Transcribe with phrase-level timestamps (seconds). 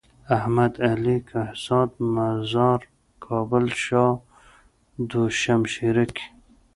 [0.37, 2.81] احمد علي کهزاد مزار
[3.25, 4.15] کابل شاه
[5.09, 6.25] دو شمشيره کي۔